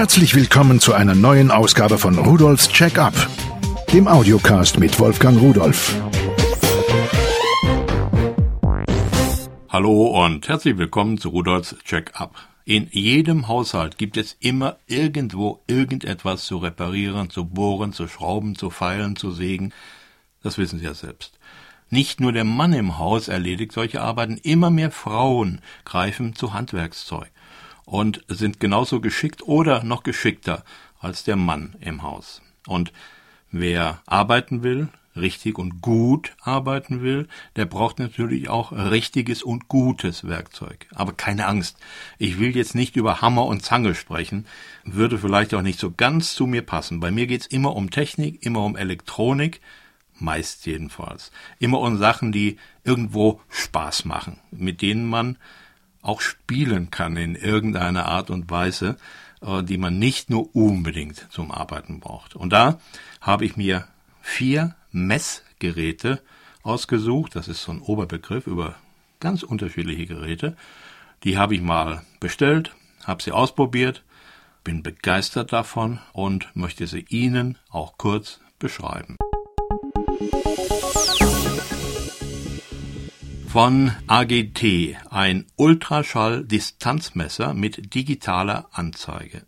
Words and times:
Herzlich 0.00 0.34
willkommen 0.34 0.80
zu 0.80 0.94
einer 0.94 1.14
neuen 1.14 1.50
Ausgabe 1.50 1.98
von 1.98 2.16
Rudolfs 2.16 2.70
Check-up, 2.70 3.12
dem 3.92 4.08
Audiocast 4.08 4.78
mit 4.78 4.98
Wolfgang 4.98 5.38
Rudolf. 5.38 5.94
Hallo 9.68 10.24
und 10.24 10.48
herzlich 10.48 10.78
willkommen 10.78 11.18
zu 11.18 11.28
Rudolfs 11.28 11.76
Check-up. 11.84 12.34
In 12.64 12.88
jedem 12.90 13.46
Haushalt 13.46 13.98
gibt 13.98 14.16
es 14.16 14.38
immer 14.40 14.78
irgendwo 14.86 15.60
irgendetwas 15.66 16.46
zu 16.46 16.56
reparieren, 16.56 17.28
zu 17.28 17.44
bohren, 17.44 17.92
zu 17.92 18.08
schrauben, 18.08 18.56
zu 18.56 18.70
feilen, 18.70 19.16
zu 19.16 19.30
sägen. 19.30 19.74
Das 20.42 20.56
wissen 20.56 20.78
Sie 20.78 20.86
ja 20.86 20.94
selbst. 20.94 21.38
Nicht 21.90 22.20
nur 22.20 22.32
der 22.32 22.44
Mann 22.44 22.72
im 22.72 22.96
Haus 22.96 23.28
erledigt 23.28 23.72
solche 23.72 24.00
Arbeiten, 24.00 24.38
immer 24.38 24.70
mehr 24.70 24.92
Frauen 24.92 25.60
greifen 25.84 26.34
zu 26.34 26.54
Handwerkszeug 26.54 27.30
und 27.90 28.22
sind 28.28 28.60
genauso 28.60 29.00
geschickt 29.00 29.42
oder 29.42 29.82
noch 29.82 30.04
geschickter 30.04 30.64
als 31.00 31.24
der 31.24 31.34
Mann 31.34 31.74
im 31.80 32.04
Haus. 32.04 32.40
Und 32.68 32.92
wer 33.50 34.00
arbeiten 34.06 34.62
will, 34.62 34.88
richtig 35.16 35.58
und 35.58 35.80
gut 35.80 36.36
arbeiten 36.40 37.02
will, 37.02 37.26
der 37.56 37.64
braucht 37.64 37.98
natürlich 37.98 38.48
auch 38.48 38.70
richtiges 38.70 39.42
und 39.42 39.66
gutes 39.66 40.28
Werkzeug. 40.28 40.86
Aber 40.94 41.14
keine 41.14 41.46
Angst, 41.46 41.78
ich 42.16 42.38
will 42.38 42.54
jetzt 42.54 42.76
nicht 42.76 42.94
über 42.94 43.22
Hammer 43.22 43.46
und 43.46 43.64
Zange 43.64 43.96
sprechen, 43.96 44.46
würde 44.84 45.18
vielleicht 45.18 45.52
auch 45.52 45.62
nicht 45.62 45.80
so 45.80 45.90
ganz 45.90 46.34
zu 46.34 46.46
mir 46.46 46.62
passen. 46.62 47.00
Bei 47.00 47.10
mir 47.10 47.26
geht's 47.26 47.48
immer 47.48 47.74
um 47.74 47.90
Technik, 47.90 48.46
immer 48.46 48.64
um 48.64 48.76
Elektronik, 48.76 49.60
meist 50.16 50.64
jedenfalls. 50.64 51.32
Immer 51.58 51.80
um 51.80 51.98
Sachen, 51.98 52.30
die 52.30 52.56
irgendwo 52.84 53.40
Spaß 53.48 54.04
machen, 54.04 54.38
mit 54.52 54.80
denen 54.80 55.08
man 55.08 55.38
auch 56.02 56.20
spielen 56.20 56.90
kann 56.90 57.16
in 57.16 57.34
irgendeiner 57.34 58.06
Art 58.06 58.30
und 58.30 58.50
Weise, 58.50 58.96
äh, 59.42 59.62
die 59.62 59.78
man 59.78 59.98
nicht 59.98 60.30
nur 60.30 60.54
unbedingt 60.54 61.26
zum 61.30 61.50
Arbeiten 61.50 62.00
braucht. 62.00 62.36
Und 62.36 62.52
da 62.52 62.80
habe 63.20 63.44
ich 63.44 63.56
mir 63.56 63.86
vier 64.22 64.74
Messgeräte 64.92 66.22
ausgesucht. 66.62 67.36
Das 67.36 67.48
ist 67.48 67.62
so 67.62 67.72
ein 67.72 67.80
Oberbegriff 67.80 68.46
über 68.46 68.76
ganz 69.20 69.42
unterschiedliche 69.42 70.06
Geräte. 70.06 70.56
Die 71.24 71.36
habe 71.36 71.54
ich 71.54 71.60
mal 71.60 72.02
bestellt, 72.18 72.74
habe 73.04 73.22
sie 73.22 73.32
ausprobiert, 73.32 74.02
bin 74.64 74.82
begeistert 74.82 75.52
davon 75.52 76.00
und 76.12 76.54
möchte 76.54 76.86
sie 76.86 77.04
Ihnen 77.08 77.58
auch 77.70 77.98
kurz 77.98 78.40
beschreiben. 78.58 79.16
Von 83.52 83.90
AGT 84.06 84.96
ein 85.10 85.44
Ultraschall-Distanzmesser 85.56 87.52
mit 87.52 87.96
digitaler 87.96 88.68
Anzeige. 88.70 89.44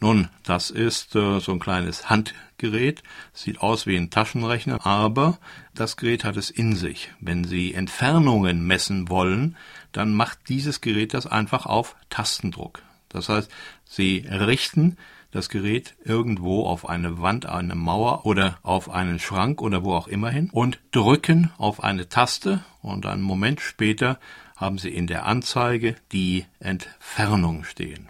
Nun, 0.00 0.28
das 0.42 0.70
ist 0.70 1.16
äh, 1.16 1.40
so 1.40 1.52
ein 1.52 1.58
kleines 1.58 2.10
Handgerät, 2.10 3.02
sieht 3.32 3.62
aus 3.62 3.86
wie 3.86 3.96
ein 3.96 4.10
Taschenrechner, 4.10 4.84
aber 4.84 5.38
das 5.72 5.96
Gerät 5.96 6.24
hat 6.24 6.36
es 6.36 6.50
in 6.50 6.76
sich. 6.76 7.10
Wenn 7.18 7.44
Sie 7.44 7.72
Entfernungen 7.72 8.66
messen 8.66 9.08
wollen, 9.08 9.56
dann 9.92 10.12
macht 10.12 10.50
dieses 10.50 10.82
Gerät 10.82 11.14
das 11.14 11.26
einfach 11.26 11.64
auf 11.64 11.96
Tastendruck. 12.10 12.82
Das 13.08 13.30
heißt, 13.30 13.50
Sie 13.86 14.26
richten 14.28 14.98
das 15.36 15.48
Gerät 15.48 15.94
irgendwo 16.02 16.64
auf 16.64 16.88
eine 16.88 17.20
Wand, 17.20 17.46
eine 17.46 17.74
Mauer 17.74 18.24
oder 18.26 18.58
auf 18.62 18.90
einen 18.90 19.18
Schrank 19.18 19.60
oder 19.60 19.84
wo 19.84 19.94
auch 19.94 20.08
immer 20.08 20.30
hin 20.30 20.50
und 20.50 20.80
drücken 20.90 21.52
auf 21.58 21.84
eine 21.84 22.08
Taste 22.08 22.64
und 22.82 23.06
einen 23.06 23.22
Moment 23.22 23.60
später 23.60 24.18
haben 24.56 24.78
Sie 24.78 24.88
in 24.88 25.06
der 25.06 25.26
Anzeige 25.26 25.94
die 26.10 26.46
Entfernung 26.58 27.64
stehen. 27.64 28.08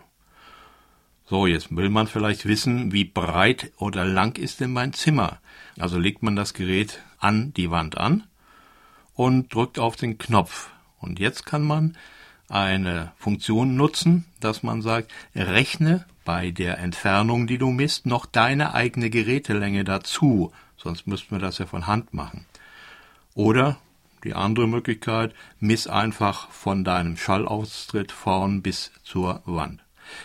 So, 1.28 1.48
jetzt 1.48 1.74
will 1.74 1.88
man 1.88 2.06
vielleicht 2.06 2.46
wissen, 2.46 2.92
wie 2.92 3.04
breit 3.04 3.72
oder 3.78 4.04
lang 4.04 4.38
ist 4.38 4.60
denn 4.60 4.72
mein 4.72 4.92
Zimmer? 4.92 5.40
Also 5.76 5.98
legt 5.98 6.22
man 6.22 6.36
das 6.36 6.54
Gerät 6.54 7.02
an 7.18 7.52
die 7.54 7.72
Wand 7.72 7.98
an 7.98 8.22
und 9.14 9.52
drückt 9.52 9.80
auf 9.80 9.96
den 9.96 10.18
Knopf. 10.18 10.70
Und 11.00 11.18
jetzt 11.18 11.44
kann 11.44 11.64
man 11.64 11.96
eine 12.48 13.12
Funktion 13.16 13.76
nutzen, 13.76 14.24
dass 14.40 14.62
man 14.62 14.82
sagt, 14.82 15.10
rechne 15.34 16.04
bei 16.24 16.50
der 16.50 16.78
Entfernung, 16.78 17.46
die 17.46 17.58
du 17.58 17.70
misst, 17.70 18.06
noch 18.06 18.26
deine 18.26 18.74
eigene 18.74 19.10
Gerätelänge 19.10 19.84
dazu, 19.84 20.52
sonst 20.76 21.06
müssten 21.06 21.32
wir 21.32 21.38
das 21.40 21.58
ja 21.58 21.66
von 21.66 21.86
Hand 21.86 22.14
machen. 22.14 22.46
Oder 23.34 23.78
die 24.24 24.34
andere 24.34 24.66
Möglichkeit, 24.66 25.34
miss 25.60 25.86
einfach 25.86 26.50
von 26.50 26.84
deinem 26.84 27.16
Schallaustritt 27.16 28.12
vorn 28.12 28.62
bis 28.62 28.92
zur 29.04 29.42
Wand. 29.44 29.82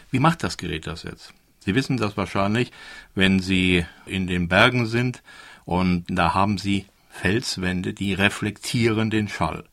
Wie 0.09 0.19
macht 0.19 0.43
das 0.43 0.57
Gerät 0.57 0.87
das 0.87 1.03
jetzt? 1.03 1.33
Sie 1.59 1.75
wissen 1.75 1.97
das 1.97 2.17
wahrscheinlich, 2.17 2.71
wenn 3.13 3.39
Sie 3.39 3.85
in 4.05 4.25
den 4.25 4.47
Bergen 4.47 4.87
sind 4.87 5.21
und 5.65 6.05
da 6.09 6.33
haben 6.33 6.57
Sie 6.57 6.85
Felswände, 7.09 7.93
die 7.93 8.13
reflektieren 8.13 9.09
den 9.11 9.27
Schall. 9.27 9.65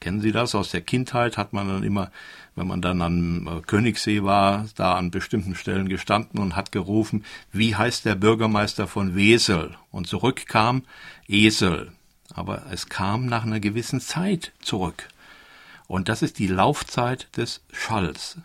Kennen 0.00 0.22
Sie 0.22 0.32
das? 0.32 0.54
Aus 0.54 0.70
der 0.70 0.80
Kindheit 0.80 1.36
hat 1.36 1.52
man 1.52 1.68
dann 1.68 1.82
immer, 1.82 2.10
wenn 2.54 2.66
man 2.66 2.80
dann 2.80 3.02
am 3.02 3.46
äh, 3.46 3.60
Königssee 3.60 4.22
war, 4.22 4.66
da 4.74 4.94
an 4.94 5.10
bestimmten 5.10 5.54
Stellen 5.54 5.90
gestanden 5.90 6.40
und 6.40 6.56
hat 6.56 6.72
gerufen, 6.72 7.24
wie 7.52 7.76
heißt 7.76 8.06
der 8.06 8.14
Bürgermeister 8.14 8.86
von 8.86 9.14
Wesel? 9.14 9.76
Und 9.90 10.06
zurückkam 10.06 10.84
Esel. 11.28 11.92
Aber 12.32 12.64
es 12.70 12.88
kam 12.88 13.26
nach 13.26 13.44
einer 13.44 13.60
gewissen 13.60 14.00
Zeit 14.00 14.52
zurück. 14.62 15.08
Und 15.86 16.08
das 16.08 16.22
ist 16.22 16.38
die 16.38 16.46
Laufzeit 16.46 17.28
des 17.36 17.62
Schalls. 17.70 18.38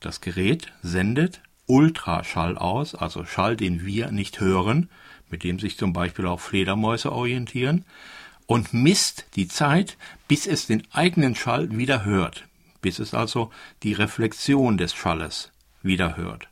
Das 0.00 0.20
Gerät 0.20 0.70
sendet 0.82 1.40
Ultraschall 1.66 2.58
aus, 2.58 2.94
also 2.94 3.24
Schall, 3.24 3.56
den 3.56 3.86
wir 3.86 4.10
nicht 4.10 4.38
hören, 4.38 4.90
mit 5.30 5.44
dem 5.44 5.58
sich 5.58 5.78
zum 5.78 5.94
Beispiel 5.94 6.26
auch 6.26 6.40
Fledermäuse 6.40 7.10
orientieren 7.10 7.86
und 8.46 8.72
misst 8.74 9.26
die 9.36 9.48
Zeit, 9.48 9.96
bis 10.28 10.46
es 10.46 10.66
den 10.66 10.82
eigenen 10.92 11.34
Schall 11.34 11.76
wieder 11.76 12.04
hört, 12.04 12.46
bis 12.82 12.98
es 12.98 13.14
also 13.14 13.50
die 13.82 13.92
Reflexion 13.92 14.76
des 14.76 14.94
Schalles 14.94 15.50
wieder 15.82 16.16
hört. 16.16 16.48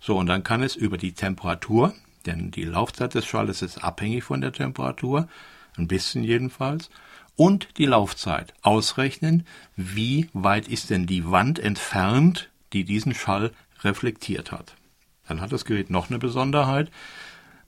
So, 0.00 0.16
und 0.16 0.26
dann 0.26 0.42
kann 0.42 0.62
es 0.62 0.76
über 0.76 0.98
die 0.98 1.12
Temperatur, 1.12 1.94
denn 2.26 2.50
die 2.50 2.64
Laufzeit 2.64 3.14
des 3.14 3.26
Schalles 3.26 3.62
ist 3.62 3.82
abhängig 3.82 4.24
von 4.24 4.40
der 4.40 4.52
Temperatur, 4.52 5.28
ein 5.76 5.88
bisschen 5.88 6.24
jedenfalls, 6.24 6.90
und 7.36 7.78
die 7.78 7.86
Laufzeit 7.86 8.54
ausrechnen, 8.62 9.46
wie 9.76 10.28
weit 10.32 10.68
ist 10.68 10.90
denn 10.90 11.06
die 11.06 11.30
Wand 11.30 11.58
entfernt, 11.58 12.50
die 12.72 12.84
diesen 12.84 13.14
Schall 13.14 13.52
reflektiert 13.82 14.52
hat. 14.52 14.74
Dann 15.26 15.40
hat 15.40 15.52
das 15.52 15.64
Gerät 15.64 15.90
noch 15.90 16.10
eine 16.10 16.18
Besonderheit. 16.18 16.90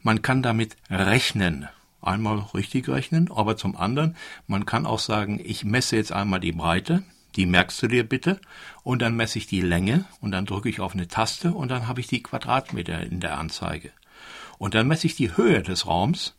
Man 0.03 0.23
kann 0.23 0.43
damit 0.43 0.77
rechnen 0.91 1.69
einmal 2.01 2.39
richtig 2.55 2.89
rechnen, 2.89 3.31
aber 3.31 3.57
zum 3.57 3.77
anderen, 3.77 4.17
man 4.47 4.67
kann 4.67 4.87
auch 4.87 4.99
sagen, 4.99 5.41
ich 5.43 5.65
messe 5.65 5.97
jetzt 5.97 6.13
einmal 6.13 6.41
die 6.41 6.53
Breite, 6.53 7.03
die 7.37 7.47
merkst 7.47 7.83
du 7.83 7.89
dir 7.89 8.09
bitte, 8.09 8.41
und 8.83 9.03
dann 9.03 9.17
messe 9.17 9.39
ich 9.39 9.47
die 9.47 9.61
Länge 9.61 10.05
und 10.21 10.33
dann 10.33 10.47
drücke 10.47 10.69
ich 10.69 10.81
auf 10.81 10.95
eine 10.95 11.09
Taste 11.09 11.53
und 11.53 11.71
dann 11.71 11.87
habe 11.87 12.01
ich 12.01 12.07
die 12.07 12.23
Quadratmeter 12.23 13.01
in 13.01 13.21
der 13.21 13.39
Anzeige. 13.39 13.91
Und 14.59 14.75
dann 14.75 14.89
messe 14.89 15.07
ich 15.07 15.17
die 15.17 15.37
Höhe 15.37 15.63
des 15.63 15.87
Raums 15.87 16.35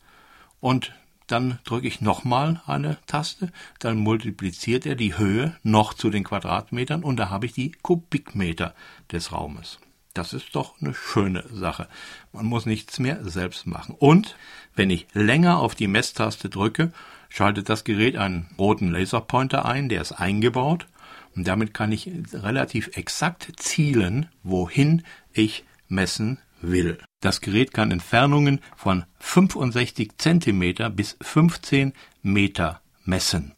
und 0.60 0.92
dann 1.28 1.58
drücke 1.64 1.86
ich 1.86 2.00
nochmal 2.00 2.62
eine 2.66 2.96
Taste, 3.06 3.52
dann 3.78 3.98
multipliziert 3.98 4.86
er 4.86 4.96
die 4.96 5.18
Höhe 5.18 5.56
noch 5.62 5.94
zu 5.94 6.10
den 6.10 6.24
Quadratmetern 6.24 7.04
und 7.04 7.16
da 7.16 7.28
habe 7.28 7.46
ich 7.46 7.52
die 7.52 7.72
Kubikmeter 7.72 8.74
des 9.12 9.30
Raumes. 9.30 9.78
Das 10.18 10.32
ist 10.32 10.56
doch 10.56 10.74
eine 10.80 10.94
schöne 10.94 11.44
Sache. 11.52 11.86
Man 12.32 12.44
muss 12.44 12.66
nichts 12.66 12.98
mehr 12.98 13.20
selbst 13.22 13.68
machen. 13.68 13.94
Und 13.96 14.34
wenn 14.74 14.90
ich 14.90 15.06
länger 15.12 15.60
auf 15.60 15.76
die 15.76 15.86
Messtaste 15.86 16.48
drücke, 16.48 16.92
schaltet 17.28 17.68
das 17.68 17.84
Gerät 17.84 18.16
einen 18.16 18.50
roten 18.58 18.90
Laserpointer 18.90 19.64
ein, 19.64 19.88
der 19.88 20.00
ist 20.00 20.10
eingebaut. 20.10 20.88
Und 21.36 21.46
damit 21.46 21.72
kann 21.72 21.92
ich 21.92 22.10
relativ 22.32 22.96
exakt 22.96 23.52
zielen, 23.58 24.28
wohin 24.42 25.04
ich 25.32 25.64
messen 25.86 26.38
will. 26.60 26.98
Das 27.20 27.40
Gerät 27.40 27.72
kann 27.72 27.92
Entfernungen 27.92 28.58
von 28.74 29.04
65 29.20 30.18
Zentimeter 30.18 30.90
bis 30.90 31.16
15 31.20 31.92
Meter 32.22 32.80
messen. 33.04 33.54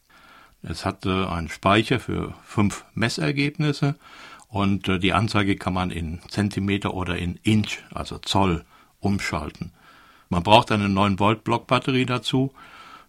Es 0.63 0.85
hat 0.85 1.07
einen 1.07 1.49
Speicher 1.49 2.01
für 2.01 2.35
fünf 2.45 2.85
Messergebnisse 2.93 3.95
und 4.51 4.89
äh, 4.89 4.99
die 4.99 5.13
Anzeige 5.13 5.57
kann 5.57 5.73
man 5.73 5.91
in 5.91 6.21
Zentimeter 6.29 6.93
oder 6.95 7.17
in 7.17 7.39
Inch, 7.45 7.79
also 7.95 8.19
Zoll, 8.19 8.65
umschalten. 8.99 9.73
Man 10.29 10.43
braucht 10.43 10.73
eine 10.73 10.89
9 10.89 11.19
Volt 11.19 11.45
Blockbatterie 11.45 12.05
dazu. 12.05 12.53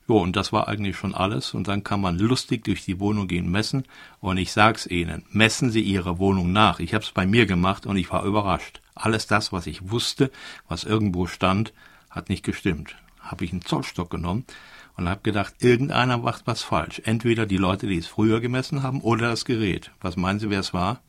Jo, 0.08 0.20
und 0.20 0.36
das 0.36 0.54
war 0.54 0.68
eigentlich 0.68 0.98
schon 0.98 1.16
alles. 1.16 1.54
Und 1.54 1.68
dann 1.68 1.84
kann 1.84 2.02
man 2.02 2.18
lustig 2.18 2.64
durch 2.64 2.86
die 2.86 3.00
Wohnung 3.00 3.28
gehen 3.28 3.50
messen. 3.50 3.86
Und 4.20 4.38
ich 4.38 4.52
sag's 4.52 4.86
Ihnen, 4.86 5.24
messen 5.32 5.72
Sie 5.72 5.82
Ihre 5.82 6.20
Wohnung 6.20 6.52
nach. 6.52 6.80
Ich 6.80 6.94
hab's 6.94 7.12
bei 7.12 7.26
mir 7.26 7.46
gemacht 7.46 7.86
und 7.86 7.98
ich 7.98 8.12
war 8.12 8.24
überrascht. 8.24 8.82
Alles 8.94 9.28
das, 9.28 9.52
was 9.52 9.68
ich 9.68 9.90
wusste, 9.90 10.32
was 10.68 10.84
irgendwo 10.84 11.28
stand, 11.28 11.74
hat 12.10 12.30
nicht 12.30 12.44
gestimmt. 12.44 12.96
Habe 13.20 13.46
ich 13.46 13.52
einen 13.52 13.62
Zollstock 13.62 14.10
genommen 14.10 14.46
und 14.96 15.10
habe 15.10 15.22
gedacht, 15.22 15.56
irgendeiner 15.60 16.18
macht 16.18 16.46
was 16.46 16.62
falsch. 16.62 17.02
Entweder 17.06 17.46
die 17.46 17.58
Leute, 17.58 17.88
die 17.88 17.98
es 17.98 18.08
früher 18.08 18.42
gemessen 18.42 18.84
haben, 18.84 19.02
oder 19.02 19.30
das 19.30 19.46
Gerät. 19.46 19.92
Was 20.02 20.18
meinen 20.18 20.40
Sie, 20.40 20.50
wer 20.50 20.60
es 20.60 20.74
war? 20.74 21.02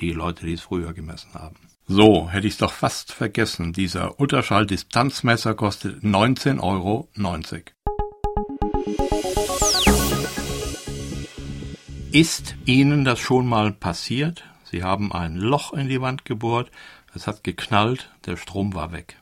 Die 0.00 0.12
Leute, 0.12 0.46
die 0.46 0.54
es 0.54 0.60
früher 0.60 0.92
gemessen 0.92 1.34
haben. 1.34 1.56
So, 1.86 2.30
hätte 2.30 2.46
ich 2.46 2.54
es 2.54 2.58
doch 2.58 2.72
fast 2.72 3.12
vergessen. 3.12 3.72
Dieser 3.72 4.20
Ultraschalldistanzmesser 4.20 5.54
kostet 5.54 6.04
19,90 6.04 6.62
Euro. 6.62 7.08
Ist 12.12 12.56
Ihnen 12.64 13.04
das 13.04 13.18
schon 13.18 13.46
mal 13.46 13.72
passiert? 13.72 14.44
Sie 14.64 14.84
haben 14.84 15.12
ein 15.12 15.36
Loch 15.36 15.72
in 15.72 15.88
die 15.88 16.00
Wand 16.00 16.24
gebohrt, 16.24 16.70
es 17.14 17.26
hat 17.26 17.42
geknallt, 17.42 18.10
der 18.26 18.36
Strom 18.36 18.74
war 18.74 18.92
weg. 18.92 19.16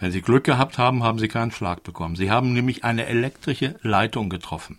Wenn 0.00 0.10
Sie 0.10 0.20
Glück 0.20 0.42
gehabt 0.42 0.78
haben, 0.78 1.04
haben 1.04 1.20
Sie 1.20 1.28
keinen 1.28 1.52
Schlag 1.52 1.84
bekommen. 1.84 2.16
Sie 2.16 2.30
haben 2.30 2.52
nämlich 2.52 2.82
eine 2.82 3.06
elektrische 3.06 3.76
Leitung 3.82 4.30
getroffen. 4.30 4.78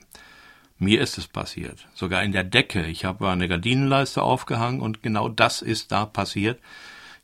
Mir 0.83 1.01
ist 1.01 1.17
es 1.17 1.27
passiert. 1.27 1.87
Sogar 1.93 2.23
in 2.23 2.31
der 2.31 2.43
Decke. 2.43 2.85
Ich 2.85 3.05
habe 3.05 3.29
eine 3.29 3.47
Gardinenleiste 3.47 4.21
aufgehangen 4.21 4.81
und 4.81 5.01
genau 5.01 5.29
das 5.29 5.61
ist 5.61 5.91
da 5.91 6.05
passiert. 6.05 6.59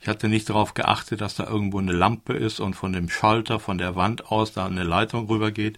Ich 0.01 0.07
hatte 0.07 0.29
nicht 0.29 0.49
darauf 0.49 0.73
geachtet, 0.73 1.21
dass 1.21 1.35
da 1.35 1.45
irgendwo 1.45 1.79
eine 1.79 1.91
Lampe 1.91 2.33
ist 2.33 2.59
und 2.59 2.73
von 2.73 2.93
dem 2.93 3.09
Schalter 3.09 3.59
von 3.59 3.77
der 3.77 3.95
Wand 3.95 4.31
aus 4.31 4.53
da 4.53 4.65
eine 4.65 4.83
Leitung 4.83 5.27
rübergeht. 5.27 5.77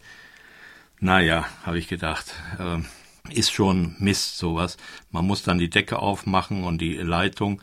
Naja, 1.00 1.46
habe 1.66 1.80
ich 1.80 1.88
gedacht, 1.88 2.36
äh, 2.60 2.78
ist 3.34 3.52
schon 3.52 3.96
Mist 3.98 4.38
sowas. 4.38 4.78
Man 5.10 5.26
muss 5.26 5.42
dann 5.42 5.58
die 5.58 5.70
Decke 5.70 5.98
aufmachen 6.00 6.64
und 6.64 6.80
die 6.80 6.98
Leitung 6.98 7.62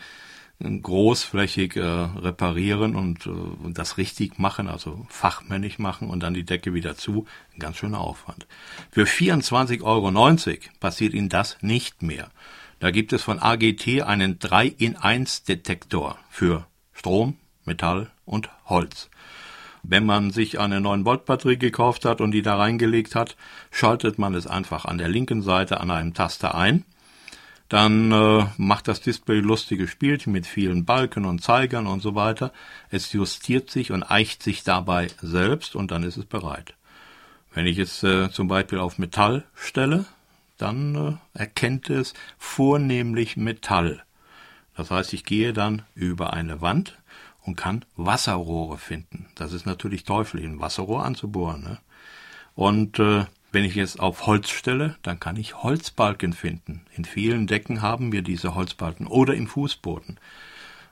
großflächig 0.61 1.77
äh, 1.77 1.83
reparieren 1.83 2.97
und, 2.97 3.27
äh, 3.27 3.73
das 3.73 3.97
richtig 3.97 4.39
machen, 4.39 4.67
also 4.67 5.07
fachmännisch 5.09 5.79
machen 5.79 6.11
und 6.11 6.21
dann 6.21 6.35
die 6.35 6.45
Decke 6.45 6.75
wieder 6.75 6.97
zu. 6.97 7.27
Ein 7.55 7.61
ganz 7.61 7.77
schöner 7.77 8.01
Aufwand. 8.01 8.47
Für 8.91 9.05
24,90 9.05 9.83
Euro 9.83 10.59
passiert 10.81 11.15
Ihnen 11.15 11.29
das 11.29 11.59
nicht 11.61 12.03
mehr. 12.03 12.31
Da 12.81 12.91
gibt 12.91 13.13
es 13.13 13.23
von 13.23 13.39
AGT 13.39 14.03
einen 14.03 14.39
3-in-1-Detektor 14.39 16.19
für 16.29 16.67
Strom, 16.93 17.37
Metall 17.65 18.11
und 18.25 18.51
Holz. 18.67 19.11
Wenn 19.85 20.07
man 20.07 20.33
sich 20.33 20.59
eine 20.59 20.79
9-Volt-Batterie 20.79 21.57
gekauft 21.57 22.05
hat 22.05 22.21
und 22.21 22.33
die 22.33 22.43
da 22.43 22.57
reingelegt 22.57 23.15
hat, 23.15 23.37
schaltet 23.71 24.19
man 24.19 24.35
es 24.35 24.49
einfach 24.49 24.85
an 24.85 24.99
der 24.99 25.09
linken 25.09 25.43
Seite 25.43 25.81
an 25.81 25.93
einem 25.93 26.15
Taster 26.15 26.57
ein– 26.57 26.85
dann 27.69 28.13
äh, 28.13 28.47
macht 28.57 28.89
das 28.89 29.01
Display 29.01 29.41
lustige 29.41 29.89
Spielchen 29.89 30.33
mit 30.33 30.47
vielen 30.47 30.85
Balken 30.85 31.27
und 31.27 31.43
Zeigern 31.43 31.87
und 31.87 32.01
so 32.01 32.15
weiter. 32.15 32.53
Es 32.91 33.13
justiert 33.13 33.71
sich 33.71 33.93
und 33.93 34.03
eicht 34.03 34.43
sich 34.43 34.65
dabei 34.65 35.09
selbst 35.21 35.77
und 35.77 35.91
dann 35.91 36.03
ist 36.03 36.17
es 36.17 36.25
bereit. 36.25 36.75
Wenn 37.53 37.67
ich 37.67 37.79
es 37.79 38.03
äh, 38.03 38.31
zum 38.31 38.49
Beispiel 38.49 38.79
auf 38.79 38.99
Metall 38.99 39.45
stelle, 39.55 40.07
dann 40.57 41.19
äh, 41.35 41.39
erkennt 41.39 41.91
es 41.91 42.15
vornehmlich 42.39 43.37
Metall. 43.37 44.03
Das 44.75 44.91
heißt, 44.91 45.13
ich 45.13 45.25
gehe 45.25 45.53
dann 45.53 45.83
über 45.95 46.33
eine 46.33 46.61
Wand 46.61 46.99
und 47.43 47.57
kann 47.57 47.85
Wasserrohre 47.97 48.79
finden. 48.79 49.27
Das 49.35 49.53
ist 49.53 49.67
natürlich 49.67 50.05
teuflisch, 50.05 50.45
ein 50.45 50.61
Wasserrohr 50.61 51.05
anzubohren. 51.05 51.63
Ne? 51.63 51.79
Und 52.55 52.99
äh, 52.99 53.27
wenn 53.51 53.65
ich 53.65 53.75
jetzt 53.75 53.99
auf 53.99 54.27
Holz 54.27 54.51
stelle, 54.51 54.97
dann 55.03 55.21
kann 55.21 55.37
ich 55.37 55.63
Holzbalken 55.63 56.33
finden. 56.33 56.83
In 56.95 57.05
vielen 57.05 57.47
Decken 57.47 57.81
haben 57.81 58.13
wir 58.13 58.23
diese 58.23 58.55
Holzbalken 58.55 59.07
oder 59.07 59.35
im 59.35 59.47
Fußboden. 59.47 60.19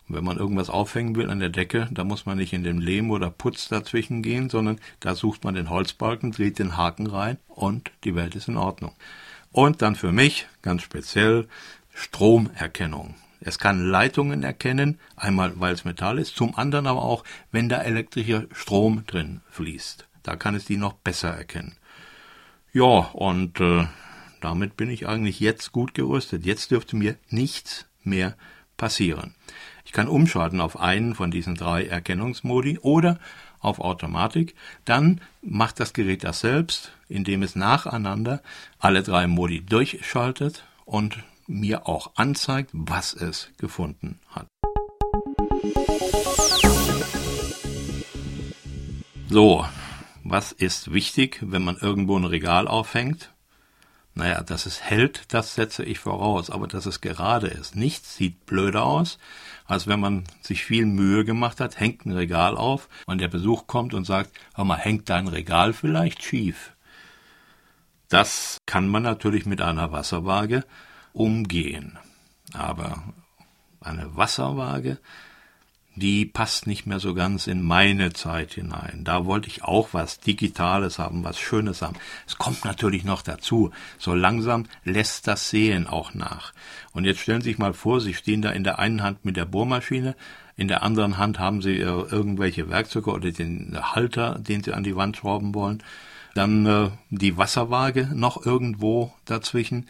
Und 0.08 0.14
wenn 0.14 0.24
man 0.24 0.38
irgendwas 0.38 0.70
aufhängen 0.70 1.16
will 1.16 1.30
an 1.30 1.40
der 1.40 1.48
Decke, 1.48 1.88
da 1.90 2.04
muss 2.04 2.26
man 2.26 2.38
nicht 2.38 2.52
in 2.52 2.62
den 2.62 2.80
Lehm 2.80 3.10
oder 3.10 3.28
Putz 3.28 3.68
dazwischen 3.68 4.22
gehen, 4.22 4.48
sondern 4.48 4.78
da 5.00 5.14
sucht 5.14 5.44
man 5.44 5.54
den 5.54 5.68
Holzbalken, 5.68 6.32
dreht 6.32 6.58
den 6.58 6.76
Haken 6.76 7.08
rein 7.08 7.38
und 7.48 7.90
die 8.04 8.14
Welt 8.14 8.34
ist 8.36 8.48
in 8.48 8.56
Ordnung. 8.56 8.94
Und 9.52 9.82
dann 9.82 9.96
für 9.96 10.12
mich 10.12 10.46
ganz 10.62 10.82
speziell 10.82 11.48
Stromerkennung. 11.92 13.16
Es 13.40 13.58
kann 13.58 13.84
Leitungen 13.84 14.42
erkennen, 14.42 14.98
einmal 15.14 15.52
weil 15.56 15.74
es 15.74 15.84
Metall 15.84 16.18
ist, 16.18 16.36
zum 16.36 16.56
anderen 16.56 16.86
aber 16.86 17.02
auch, 17.02 17.24
wenn 17.52 17.68
da 17.68 17.82
elektrischer 17.82 18.46
Strom 18.52 19.04
drin 19.06 19.40
fließt. 19.50 20.06
Da 20.22 20.36
kann 20.36 20.54
es 20.54 20.64
die 20.64 20.76
noch 20.76 20.94
besser 20.94 21.28
erkennen. 21.30 21.76
Ja, 22.76 23.08
und 23.14 23.58
äh, 23.58 23.86
damit 24.42 24.76
bin 24.76 24.90
ich 24.90 25.08
eigentlich 25.08 25.40
jetzt 25.40 25.72
gut 25.72 25.94
gerüstet. 25.94 26.44
Jetzt 26.44 26.70
dürfte 26.70 26.94
mir 26.94 27.16
nichts 27.30 27.86
mehr 28.04 28.36
passieren. 28.76 29.34
Ich 29.86 29.92
kann 29.92 30.08
umschalten 30.08 30.60
auf 30.60 30.78
einen 30.78 31.14
von 31.14 31.30
diesen 31.30 31.54
drei 31.54 31.86
Erkennungsmodi 31.86 32.80
oder 32.80 33.18
auf 33.60 33.80
Automatik. 33.80 34.54
Dann 34.84 35.22
macht 35.40 35.80
das 35.80 35.94
Gerät 35.94 36.22
das 36.22 36.40
selbst, 36.40 36.92
indem 37.08 37.42
es 37.42 37.56
nacheinander 37.56 38.42
alle 38.78 39.02
drei 39.02 39.26
Modi 39.26 39.64
durchschaltet 39.64 40.66
und 40.84 41.24
mir 41.46 41.88
auch 41.88 42.10
anzeigt, 42.16 42.68
was 42.74 43.14
es 43.14 43.48
gefunden 43.56 44.18
hat. 44.28 44.48
So, 49.30 49.64
was 50.30 50.52
ist 50.52 50.92
wichtig, 50.92 51.38
wenn 51.40 51.64
man 51.64 51.76
irgendwo 51.76 52.18
ein 52.18 52.24
Regal 52.24 52.68
aufhängt? 52.68 53.32
Naja, 54.14 54.42
dass 54.42 54.64
es 54.64 54.82
hält, 54.82 55.24
das 55.34 55.54
setze 55.54 55.84
ich 55.84 55.98
voraus, 55.98 56.48
aber 56.48 56.66
dass 56.66 56.86
es 56.86 57.02
gerade 57.02 57.48
ist. 57.48 57.76
Nichts 57.76 58.16
sieht 58.16 58.46
blöder 58.46 58.84
aus, 58.84 59.18
als 59.66 59.86
wenn 59.86 60.00
man 60.00 60.24
sich 60.40 60.64
viel 60.64 60.86
Mühe 60.86 61.24
gemacht 61.24 61.60
hat, 61.60 61.78
hängt 61.78 62.06
ein 62.06 62.12
Regal 62.12 62.56
auf 62.56 62.88
und 63.06 63.20
der 63.20 63.28
Besuch 63.28 63.66
kommt 63.66 63.92
und 63.92 64.06
sagt, 64.06 64.30
hör 64.54 64.64
mal, 64.64 64.78
hängt 64.78 65.10
dein 65.10 65.28
Regal 65.28 65.74
vielleicht 65.74 66.22
schief? 66.22 66.72
Das 68.08 68.58
kann 68.64 68.88
man 68.88 69.02
natürlich 69.02 69.44
mit 69.44 69.60
einer 69.60 69.92
Wasserwaage 69.92 70.64
umgehen. 71.12 71.98
Aber 72.54 73.02
eine 73.80 74.16
Wasserwaage 74.16 74.98
die 75.96 76.26
passt 76.26 76.66
nicht 76.66 76.86
mehr 76.86 77.00
so 77.00 77.14
ganz 77.14 77.46
in 77.46 77.62
meine 77.62 78.12
Zeit 78.12 78.52
hinein. 78.54 79.00
Da 79.04 79.24
wollte 79.24 79.48
ich 79.48 79.64
auch 79.64 79.88
was 79.92 80.20
Digitales 80.20 80.98
haben, 80.98 81.24
was 81.24 81.38
Schönes 81.38 81.82
haben. 81.82 81.96
Es 82.26 82.38
kommt 82.38 82.64
natürlich 82.64 83.04
noch 83.04 83.22
dazu. 83.22 83.70
So 83.98 84.14
langsam 84.14 84.66
lässt 84.84 85.26
das 85.26 85.50
Sehen 85.50 85.86
auch 85.86 86.14
nach. 86.14 86.52
Und 86.92 87.04
jetzt 87.04 87.20
stellen 87.20 87.40
Sie 87.40 87.50
sich 87.50 87.58
mal 87.58 87.72
vor, 87.72 88.00
Sie 88.00 88.14
stehen 88.14 88.42
da 88.42 88.50
in 88.50 88.62
der 88.62 88.78
einen 88.78 89.02
Hand 89.02 89.24
mit 89.24 89.36
der 89.36 89.46
Bohrmaschine, 89.46 90.14
in 90.56 90.68
der 90.68 90.82
anderen 90.82 91.18
Hand 91.18 91.38
haben 91.38 91.60
Sie 91.60 91.78
äh, 91.78 91.84
irgendwelche 91.84 92.70
Werkzeuge 92.70 93.10
oder 93.10 93.30
den 93.30 93.76
Halter, 93.78 94.38
den 94.38 94.62
Sie 94.62 94.72
an 94.72 94.84
die 94.84 94.96
Wand 94.96 95.18
schrauben 95.18 95.54
wollen. 95.54 95.82
Dann 96.34 96.66
äh, 96.66 96.90
die 97.10 97.36
Wasserwaage 97.36 98.10
noch 98.14 98.44
irgendwo 98.44 99.12
dazwischen 99.26 99.86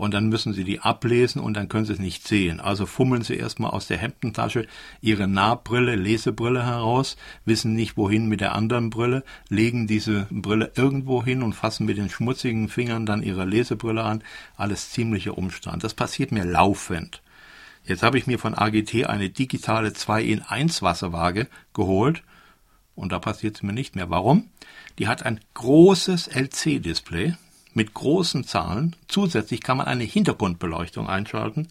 und 0.00 0.14
dann 0.14 0.30
müssen 0.30 0.54
Sie 0.54 0.64
die 0.64 0.80
ablesen 0.80 1.42
und 1.42 1.58
dann 1.58 1.68
können 1.68 1.84
Sie 1.84 1.92
es 1.92 1.98
nicht 1.98 2.26
sehen. 2.26 2.58
Also 2.58 2.86
fummeln 2.86 3.20
Sie 3.20 3.36
erstmal 3.36 3.72
aus 3.72 3.86
der 3.86 3.98
Hemdentasche 3.98 4.66
Ihre 5.02 5.28
Nahbrille, 5.28 5.94
Lesebrille 5.94 6.64
heraus, 6.64 7.18
wissen 7.44 7.74
nicht 7.74 7.98
wohin 7.98 8.26
mit 8.26 8.40
der 8.40 8.54
anderen 8.54 8.88
Brille, 8.88 9.24
legen 9.50 9.86
diese 9.86 10.26
Brille 10.30 10.72
irgendwo 10.74 11.22
hin 11.22 11.42
und 11.42 11.52
fassen 11.52 11.84
mit 11.84 11.98
den 11.98 12.08
schmutzigen 12.08 12.70
Fingern 12.70 13.04
dann 13.04 13.22
Ihre 13.22 13.44
Lesebrille 13.44 14.02
an. 14.02 14.24
Alles 14.56 14.90
ziemlicher 14.90 15.36
Umstand. 15.36 15.84
Das 15.84 15.92
passiert 15.92 16.32
mir 16.32 16.46
laufend. 16.46 17.20
Jetzt 17.84 18.02
habe 18.02 18.16
ich 18.16 18.26
mir 18.26 18.38
von 18.38 18.54
AGT 18.54 19.04
eine 19.04 19.28
digitale 19.28 19.92
2 19.92 20.22
in 20.22 20.40
1 20.40 20.80
Wasserwaage 20.80 21.46
geholt 21.74 22.22
und 22.94 23.12
da 23.12 23.18
passiert 23.18 23.56
es 23.56 23.62
mir 23.62 23.74
nicht 23.74 23.96
mehr. 23.96 24.08
Warum? 24.08 24.48
Die 24.98 25.08
hat 25.08 25.26
ein 25.26 25.40
großes 25.52 26.28
LC-Display, 26.28 27.34
mit 27.80 27.94
großen 27.94 28.44
Zahlen. 28.44 28.94
Zusätzlich 29.08 29.62
kann 29.62 29.78
man 29.78 29.86
eine 29.86 30.04
Hintergrundbeleuchtung 30.04 31.08
einschalten 31.08 31.68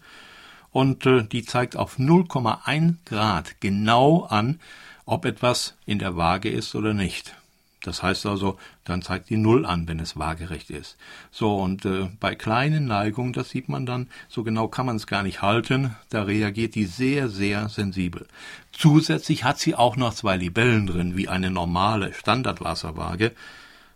und 0.72 1.06
äh, 1.06 1.22
die 1.22 1.44
zeigt 1.44 1.76
auf 1.76 2.00
0,1 2.00 2.96
Grad 3.04 3.60
genau 3.60 4.24
an, 4.24 4.58
ob 5.06 5.24
etwas 5.24 5.76
in 5.86 6.00
der 6.00 6.16
Waage 6.16 6.50
ist 6.50 6.74
oder 6.74 6.94
nicht. 6.94 7.36
Das 7.84 8.02
heißt 8.02 8.26
also, 8.26 8.58
dann 8.82 9.02
zeigt 9.02 9.30
die 9.30 9.36
Null 9.36 9.64
an, 9.64 9.86
wenn 9.86 10.00
es 10.00 10.18
waagerecht 10.18 10.70
ist. 10.70 10.96
So, 11.30 11.54
und 11.54 11.84
äh, 11.84 12.08
bei 12.18 12.34
kleinen 12.34 12.86
Neigungen, 12.86 13.32
das 13.32 13.50
sieht 13.50 13.68
man 13.68 13.86
dann, 13.86 14.08
so 14.28 14.42
genau 14.42 14.66
kann 14.66 14.86
man 14.86 14.96
es 14.96 15.06
gar 15.06 15.22
nicht 15.22 15.42
halten, 15.42 15.94
da 16.08 16.24
reagiert 16.24 16.74
die 16.74 16.86
sehr, 16.86 17.28
sehr 17.28 17.68
sensibel. 17.68 18.26
Zusätzlich 18.72 19.44
hat 19.44 19.60
sie 19.60 19.76
auch 19.76 19.94
noch 19.94 20.12
zwei 20.12 20.36
Libellen 20.36 20.88
drin, 20.88 21.16
wie 21.16 21.28
eine 21.28 21.52
normale 21.52 22.12
Standardwasserwaage. 22.14 23.30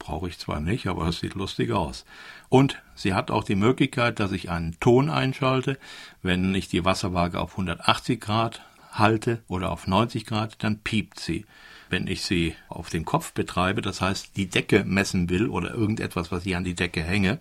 Brauche 0.04 0.28
ich 0.28 0.38
zwar 0.38 0.60
nicht, 0.60 0.86
aber 0.86 1.08
es 1.08 1.20
sieht 1.20 1.32
lustig 1.32 1.72
aus. 1.72 2.04
Und 2.50 2.82
sie 2.94 3.14
hat 3.14 3.30
auch 3.30 3.42
die 3.42 3.54
Möglichkeit, 3.54 4.20
dass 4.20 4.32
ich 4.32 4.50
einen 4.50 4.78
Ton 4.78 5.08
einschalte. 5.08 5.78
Wenn 6.20 6.54
ich 6.54 6.68
die 6.68 6.84
Wasserwaage 6.84 7.40
auf 7.40 7.52
180 7.52 8.20
Grad 8.20 8.60
halte 8.92 9.42
oder 9.48 9.70
auf 9.70 9.86
90 9.86 10.26
Grad, 10.26 10.62
dann 10.62 10.80
piept 10.80 11.20
sie. 11.20 11.46
Wenn 11.88 12.06
ich 12.06 12.20
sie 12.20 12.54
auf 12.68 12.90
den 12.90 13.06
Kopf 13.06 13.32
betreibe, 13.32 13.80
das 13.80 14.02
heißt 14.02 14.36
die 14.36 14.50
Decke 14.50 14.84
messen 14.84 15.30
will 15.30 15.48
oder 15.48 15.72
irgendetwas, 15.72 16.30
was 16.30 16.44
ich 16.44 16.54
an 16.54 16.64
die 16.64 16.74
Decke 16.74 17.02
hänge, 17.02 17.38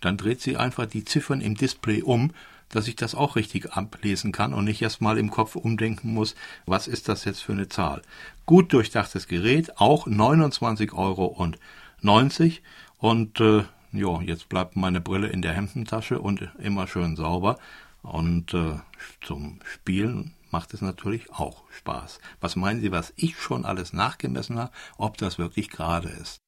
dann 0.00 0.16
dreht 0.16 0.40
sie 0.40 0.56
einfach 0.56 0.86
die 0.86 1.04
Ziffern 1.04 1.40
im 1.40 1.54
Display 1.54 2.02
um, 2.02 2.32
dass 2.70 2.88
ich 2.88 2.96
das 2.96 3.14
auch 3.14 3.36
richtig 3.36 3.72
ablesen 3.72 4.32
kann 4.32 4.52
und 4.52 4.64
nicht 4.64 4.82
erst 4.82 5.00
mal 5.00 5.16
im 5.16 5.30
Kopf 5.30 5.54
umdenken 5.54 6.12
muss, 6.12 6.34
was 6.66 6.88
ist 6.88 7.08
das 7.08 7.24
jetzt 7.24 7.42
für 7.42 7.52
eine 7.52 7.68
Zahl. 7.68 8.02
Gut 8.46 8.72
durchdachtes 8.72 9.28
Gerät, 9.28 9.78
auch 9.78 10.08
29 10.08 10.92
Euro 10.92 11.26
und 11.26 11.56
90 12.02 12.62
und 12.98 13.40
äh, 13.40 13.64
ja, 13.92 14.20
jetzt 14.22 14.48
bleibt 14.48 14.76
meine 14.76 15.00
Brille 15.00 15.28
in 15.28 15.42
der 15.42 15.52
Hemdentasche 15.52 16.20
und 16.20 16.48
immer 16.58 16.86
schön 16.86 17.16
sauber. 17.16 17.58
Und 18.02 18.54
äh, 18.54 18.78
zum 19.20 19.58
Spielen 19.64 20.34
macht 20.50 20.72
es 20.74 20.80
natürlich 20.80 21.32
auch 21.32 21.62
Spaß. 21.70 22.20
Was 22.40 22.56
meinen 22.56 22.80
Sie, 22.80 22.90
was 22.92 23.12
ich 23.16 23.38
schon 23.38 23.64
alles 23.64 23.92
nachgemessen 23.92 24.58
habe, 24.58 24.72
ob 24.96 25.18
das 25.18 25.38
wirklich 25.38 25.70
gerade 25.70 26.08
ist? 26.08 26.40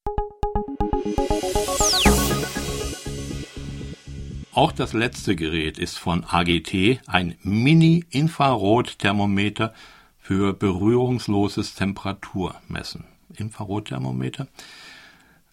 Auch 4.53 4.73
das 4.73 4.93
letzte 4.93 5.35
Gerät 5.35 5.79
ist 5.79 5.99
von 5.99 6.25
AGT, 6.25 7.01
ein 7.07 7.37
Mini-Infrarotthermometer 7.43 9.73
für 10.19 10.53
berührungsloses 10.53 11.75
Temperaturmessen. 11.75 13.05
Infrarotthermometer. 13.35 14.47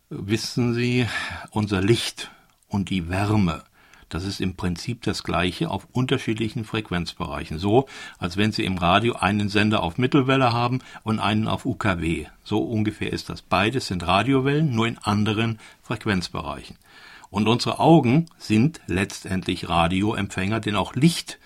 Wissen 0.10 0.74
Sie, 0.74 1.08
unser 1.52 1.82
Licht 1.82 2.32
und 2.68 2.90
die 2.90 3.10
Wärme 3.10 3.64
das 4.10 4.26
ist 4.26 4.42
im 4.42 4.56
Prinzip 4.56 5.04
das 5.04 5.24
gleiche 5.24 5.70
auf 5.70 5.88
unterschiedlichen 5.92 6.66
Frequenzbereichen. 6.66 7.60
So, 7.60 7.88
als 8.18 8.38
wenn 8.38 8.52
Sie 8.52 8.66
im 8.66 8.78
Radio 8.78 9.16
einen 9.16 9.50
Sender 9.50 9.84
auf 9.84 10.00
Mittelwelle 10.00 10.52
haben 10.52 10.80
und 11.04 11.20
einen 11.20 11.48
auf 11.48 11.66
UKW. 11.66 12.26
So 12.44 12.60
ungefähr 12.60 13.14
ist 13.14 13.30
das. 13.30 13.44
Beides 13.44 13.88
sind 13.88 14.06
Radiowellen, 14.06 14.74
nur 14.74 14.88
in 14.88 14.98
anderen 14.98 15.60
Frequenzbereichen. 15.84 16.78
Und 17.30 17.48
unsere 17.48 17.80
Augen 17.80 18.26
sind 18.40 18.82
letztendlich 18.88 19.70
Radioempfänger, 19.70 20.60
denn 20.60 20.76
auch 20.76 20.96
Licht 20.96 21.38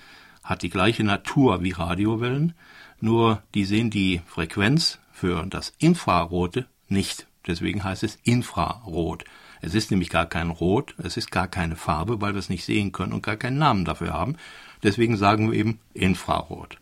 hat 0.42 0.62
die 0.62 0.70
gleiche 0.70 1.04
Natur 1.04 1.62
wie 1.62 1.72
Radiowellen, 1.72 2.54
nur 3.02 3.44
die 3.54 3.66
sehen 3.66 3.90
die 3.90 4.22
Frequenz 4.26 5.00
für 5.12 5.46
das 5.48 5.74
Infrarote 5.80 6.66
nicht. 6.88 7.28
Deswegen 7.48 7.84
heißt 7.84 8.04
es 8.04 8.18
Infrarot. 8.24 9.26
Es 9.62 9.76
ist 9.76 9.92
nämlich 9.92 10.10
gar 10.10 10.26
kein 10.26 10.50
Rot, 10.50 10.96
es 10.98 11.16
ist 11.16 11.32
gar 11.32 11.48
keine 11.48 11.76
Farbe, 11.76 12.20
weil 12.20 12.34
wir 12.34 12.40
es 12.40 12.50
nicht 12.50 12.66
sehen 12.66 12.92
können 12.92 13.14
und 13.14 13.24
gar 13.24 13.38
keinen 13.38 13.58
Namen 13.58 13.86
dafür 13.86 14.14
haben. 14.14 14.36
Deswegen 14.84 15.16
sagen 15.16 15.52
wir 15.52 15.58
eben 15.58 15.80
Infrarot. 15.94 16.78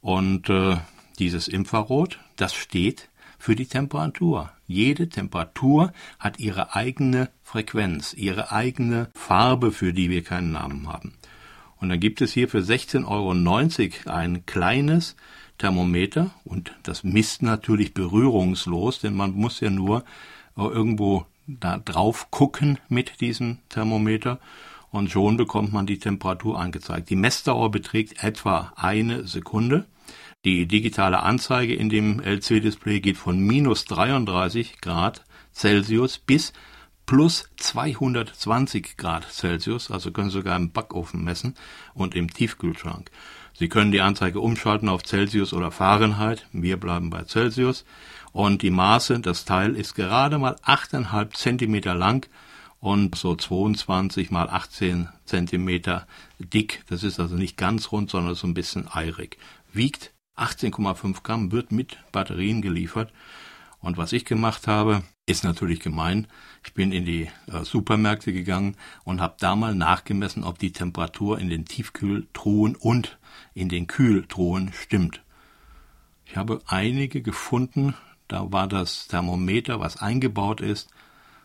Und 0.00 0.48
äh, 0.48 0.76
dieses 1.18 1.48
Infrarot, 1.48 2.18
das 2.36 2.54
steht 2.54 3.08
für 3.38 3.56
die 3.56 3.66
Temperatur. 3.66 4.52
Jede 4.66 5.08
Temperatur 5.08 5.92
hat 6.18 6.38
ihre 6.38 6.76
eigene 6.76 7.30
Frequenz, 7.42 8.14
ihre 8.14 8.52
eigene 8.52 9.10
Farbe, 9.14 9.72
für 9.72 9.92
die 9.92 10.10
wir 10.10 10.22
keinen 10.22 10.52
Namen 10.52 10.88
haben. 10.88 11.14
Und 11.78 11.88
dann 11.88 11.98
gibt 11.98 12.20
es 12.20 12.32
hier 12.32 12.48
für 12.48 12.60
16,90 12.60 14.06
Euro 14.06 14.14
ein 14.14 14.46
kleines 14.46 15.16
Thermometer 15.60 16.30
und 16.44 16.72
das 16.82 17.04
misst 17.04 17.42
natürlich 17.42 17.94
berührungslos, 17.94 18.98
denn 19.00 19.14
man 19.14 19.32
muss 19.32 19.60
ja 19.60 19.70
nur 19.70 20.04
irgendwo 20.56 21.26
da 21.46 21.78
drauf 21.78 22.30
gucken 22.30 22.78
mit 22.88 23.20
diesem 23.20 23.58
Thermometer 23.68 24.40
und 24.90 25.10
schon 25.10 25.36
bekommt 25.36 25.72
man 25.72 25.86
die 25.86 25.98
Temperatur 25.98 26.58
angezeigt. 26.58 27.10
Die 27.10 27.16
Messdauer 27.16 27.70
beträgt 27.70 28.24
etwa 28.24 28.72
eine 28.76 29.26
Sekunde. 29.26 29.86
Die 30.44 30.66
digitale 30.66 31.20
Anzeige 31.20 31.74
in 31.74 31.88
dem 31.88 32.20
LC-Display 32.20 33.00
geht 33.00 33.18
von 33.18 33.38
minus 33.38 33.84
33 33.84 34.80
Grad 34.80 35.24
Celsius 35.52 36.18
bis 36.18 36.52
plus 37.04 37.50
220 37.56 38.96
Grad 38.96 39.30
Celsius, 39.30 39.90
also 39.90 40.12
können 40.12 40.30
Sie 40.30 40.38
sogar 40.38 40.56
im 40.56 40.72
Backofen 40.72 41.22
messen 41.24 41.54
und 41.92 42.14
im 42.14 42.32
Tiefkühlschrank. 42.32 43.10
Sie 43.60 43.68
können 43.68 43.92
die 43.92 44.00
Anzeige 44.00 44.40
umschalten 44.40 44.88
auf 44.88 45.02
Celsius 45.02 45.52
oder 45.52 45.70
Fahrenheit. 45.70 46.46
Wir 46.50 46.78
bleiben 46.80 47.10
bei 47.10 47.24
Celsius. 47.24 47.84
Und 48.32 48.62
die 48.62 48.70
Maße, 48.70 49.20
das 49.20 49.44
Teil 49.44 49.76
ist 49.76 49.94
gerade 49.94 50.38
mal 50.38 50.56
8,5 50.64 51.34
Zentimeter 51.34 51.94
lang 51.94 52.26
und 52.78 53.16
so 53.16 53.36
22 53.36 54.30
mal 54.30 54.48
18 54.48 55.10
Zentimeter 55.26 56.06
dick. 56.38 56.84
Das 56.88 57.02
ist 57.02 57.20
also 57.20 57.36
nicht 57.36 57.58
ganz 57.58 57.92
rund, 57.92 58.08
sondern 58.08 58.34
so 58.34 58.46
ein 58.46 58.54
bisschen 58.54 58.88
eirig. 58.90 59.36
Wiegt 59.74 60.14
18,5 60.38 61.22
Gramm, 61.22 61.52
wird 61.52 61.70
mit 61.70 61.98
Batterien 62.12 62.62
geliefert. 62.62 63.12
Und 63.80 63.96
was 63.96 64.12
ich 64.12 64.24
gemacht 64.24 64.66
habe, 64.66 65.02
ist 65.26 65.44
natürlich 65.44 65.80
gemein. 65.80 66.26
Ich 66.64 66.74
bin 66.74 66.92
in 66.92 67.04
die 67.04 67.30
äh, 67.46 67.64
Supermärkte 67.64 68.32
gegangen 68.32 68.76
und 69.04 69.20
habe 69.20 69.36
da 69.38 69.56
mal 69.56 69.74
nachgemessen, 69.74 70.44
ob 70.44 70.58
die 70.58 70.72
Temperatur 70.72 71.38
in 71.38 71.48
den 71.48 71.64
Tiefkühltruhen 71.64 72.76
und 72.76 73.18
in 73.54 73.68
den 73.68 73.86
Kühltruhen 73.86 74.72
stimmt. 74.74 75.22
Ich 76.26 76.36
habe 76.36 76.60
einige 76.66 77.22
gefunden, 77.22 77.94
da 78.28 78.52
war 78.52 78.68
das 78.68 79.08
Thermometer, 79.08 79.80
was 79.80 79.96
eingebaut 79.96 80.60
ist, 80.60 80.90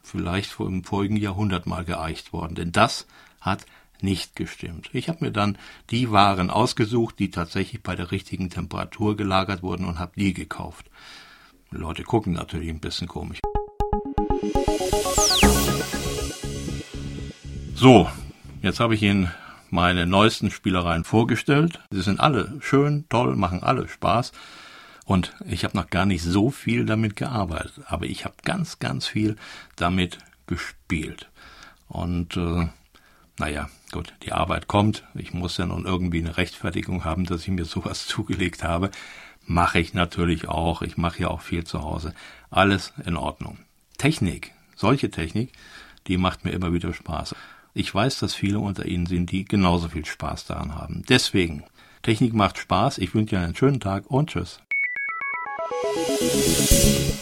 vielleicht 0.04 0.51
vor 0.51 0.68
im 0.68 0.84
vorigen 0.84 1.18
Jahrhundert 1.18 1.65
mal 1.65 1.86
geeicht 1.86 2.34
worden. 2.34 2.56
Denn 2.56 2.72
das 2.72 3.08
hat 3.39 3.65
nicht 4.01 4.36
gestimmt. 4.36 4.89
Ich 4.94 5.10
habe 5.10 5.25
mir 5.25 5.32
dann 5.32 5.58
die 5.89 6.12
Waren 6.12 6.50
ausgesucht, 6.50 7.18
die 7.18 7.32
tatsächlich 7.32 7.82
bei 7.82 7.96
der 7.96 8.12
richtigen 8.12 8.50
Temperatur 8.50 9.15
gelagert 9.15 9.63
wurden 9.63 9.86
und 9.86 10.00
habe 10.00 10.12
die 10.15 10.34
gekauft. 10.34 10.89
Leute 11.72 12.03
gucken 12.03 12.34
natürlich 12.34 12.69
ein 12.69 12.79
bisschen 12.79 13.07
komisch. 13.07 13.39
So, 17.75 18.10
jetzt 18.62 18.79
habe 18.79 18.95
ich 18.95 19.03
Ihnen 19.03 19.31
meine 19.69 20.05
neuesten 20.05 20.51
Spielereien 20.51 21.03
vorgestellt. 21.03 21.81
Sie 21.91 22.01
sind 22.01 22.19
alle 22.19 22.57
schön, 22.62 23.05
toll, 23.10 23.36
machen 23.36 23.63
alle 23.63 23.88
Spaß. 23.88 24.31
Und 25.05 25.36
ich 25.45 25.63
habe 25.63 25.77
noch 25.77 25.89
gar 25.89 26.05
nicht 26.05 26.24
so 26.24 26.50
viel 26.50 26.86
damit 26.86 27.15
gearbeitet, 27.15 27.84
aber 27.86 28.05
ich 28.05 28.25
habe 28.25 28.36
ganz, 28.43 28.79
ganz 28.79 29.05
viel 29.05 29.36
damit 29.75 30.17
gespielt. 30.48 31.29
Und 31.88 32.38
äh, 32.38 32.67
naja, 33.38 33.69
gut, 33.91 34.13
die 34.24 34.31
Arbeit 34.31 34.67
kommt. 34.67 35.03
Ich 35.13 35.34
muss 35.34 35.57
ja 35.57 35.65
nun 35.65 35.86
irgendwie 35.86 36.19
eine 36.19 36.38
Rechtfertigung 36.38 37.03
haben, 37.05 37.25
dass 37.25 37.41
ich 37.41 37.50
mir 37.50 37.65
sowas 37.65 38.07
zugelegt 38.07 38.63
habe. 38.63 38.89
Mache 39.45 39.79
ich 39.79 39.93
natürlich 39.93 40.47
auch. 40.47 40.81
Ich 40.81 40.97
mache 40.97 41.23
ja 41.23 41.27
auch 41.29 41.41
viel 41.41 41.63
zu 41.63 41.83
Hause. 41.83 42.13
Alles 42.49 42.93
in 43.05 43.15
Ordnung. 43.15 43.59
Technik, 43.97 44.51
solche 44.75 45.09
Technik, 45.09 45.51
die 46.07 46.17
macht 46.17 46.45
mir 46.45 46.51
immer 46.51 46.73
wieder 46.73 46.93
Spaß. 46.93 47.35
Ich 47.73 47.93
weiß, 47.93 48.19
dass 48.19 48.33
viele 48.33 48.59
unter 48.59 48.85
Ihnen 48.85 49.05
sind, 49.05 49.31
die 49.31 49.45
genauso 49.45 49.89
viel 49.89 50.05
Spaß 50.05 50.45
daran 50.45 50.75
haben. 50.75 51.03
Deswegen, 51.09 51.63
Technik 52.01 52.33
macht 52.33 52.57
Spaß. 52.57 52.97
Ich 52.99 53.13
wünsche 53.13 53.35
Ihnen 53.35 53.45
einen 53.45 53.55
schönen 53.55 53.79
Tag 53.79 54.09
und 54.09 54.29
tschüss. 54.29 54.61